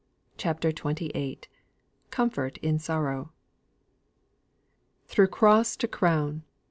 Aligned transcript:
CHAPTER 0.35 0.69
XXVIII. 0.71 1.41
COMFORT 2.09 2.57
IN 2.63 2.79
SORROW. 2.79 3.31
"Through 5.05 5.27
cross 5.27 5.75
to 5.75 5.87
crown! 5.87 6.41